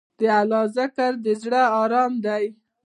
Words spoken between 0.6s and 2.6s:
ذکر، د زړه ارام دی.